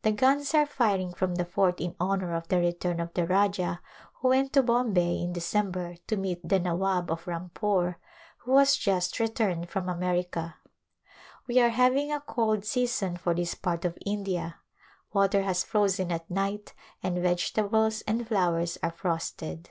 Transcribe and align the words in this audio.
The 0.00 0.12
guns 0.12 0.54
are 0.54 0.64
firing 0.64 1.12
from 1.12 1.34
the 1.34 1.44
fort 1.44 1.78
in 1.78 1.94
honor 2.00 2.32
of 2.34 2.48
the 2.48 2.56
return 2.58 3.00
of 3.00 3.12
the 3.12 3.26
Rajah 3.26 3.82
who 4.14 4.28
went 4.28 4.54
to 4.54 4.62
Bombay 4.62 5.18
in 5.20 5.34
Decem 5.34 5.72
ber 5.72 5.96
to 6.06 6.16
meet 6.16 6.40
the 6.42 6.58
Nawab 6.58 7.10
of 7.10 7.26
Rampore, 7.26 7.96
who 8.38 8.56
has 8.56 8.76
just 8.78 9.20
re 9.20 9.28
turned 9.28 9.68
from 9.68 9.90
America. 9.90 10.56
We 11.46 11.60
are 11.60 11.68
having 11.68 12.10
a 12.10 12.20
cold 12.20 12.64
season 12.64 13.18
for 13.18 13.34
this 13.34 13.54
part 13.54 13.84
of 13.84 13.98
India. 14.06 14.56
Water 15.12 15.42
has 15.42 15.64
frozen 15.64 16.10
at 16.12 16.30
night 16.30 16.72
and 17.02 17.18
vegetables 17.18 18.00
and 18.06 18.26
flowers 18.26 18.78
are 18.82 18.90
frosted. 18.92 19.68